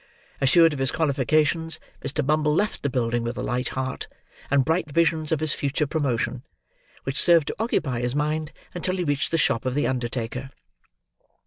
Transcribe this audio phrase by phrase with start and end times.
[0.41, 2.25] Assured of his qualifications, Mr.
[2.25, 4.07] Bumble left the building with a light heart,
[4.49, 6.41] and bright visions of his future promotion:
[7.03, 10.49] which served to occupy his mind until he reached the shop of the undertaker.